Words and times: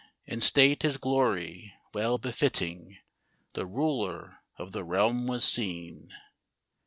In 0.25 0.41
state 0.41 0.81
his 0.81 0.97
glory 0.97 1.75
well 1.93 2.17
befitting, 2.17 2.97
The 3.53 3.67
ruler 3.67 4.39
of 4.57 4.71
the 4.71 4.83
realm 4.83 5.27
was 5.27 5.43
seen. 5.43 6.11